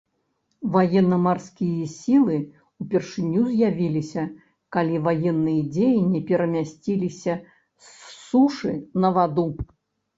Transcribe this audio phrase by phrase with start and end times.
[0.75, 2.37] Ваенна-марскія сілы
[2.85, 4.23] ўпершыню з'явіліся
[4.79, 9.51] калі ваенныя дзеянні перамясціліся з сушы на ваду.